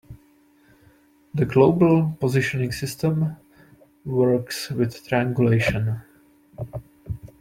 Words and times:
The 1.35 1.45
global 1.45 2.17
positioning 2.19 2.71
system 2.71 3.35
works 4.03 4.71
with 4.71 5.05
triangulation. 5.07 6.01